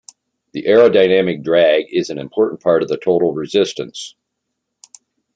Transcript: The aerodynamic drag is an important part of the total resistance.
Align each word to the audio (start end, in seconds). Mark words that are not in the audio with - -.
The 0.53 0.63
aerodynamic 0.63 1.43
drag 1.43 1.83
is 1.89 2.09
an 2.09 2.17
important 2.17 2.59
part 2.59 2.81
of 2.81 2.89
the 2.89 2.97
total 2.97 3.35
resistance. 3.35 4.15